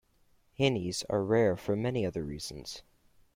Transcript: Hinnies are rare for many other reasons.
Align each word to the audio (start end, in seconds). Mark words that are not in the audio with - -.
Hinnies 0.57 1.03
are 1.11 1.23
rare 1.23 1.55
for 1.55 1.75
many 1.75 2.07
other 2.07 2.23
reasons. 2.25 2.81